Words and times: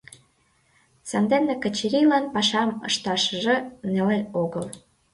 Сандене 1.09 1.53
Качырийлан 1.63 2.25
пашам 2.33 2.69
ышташыже 2.87 3.55
неле 3.93 4.19
огыл. 4.41 4.65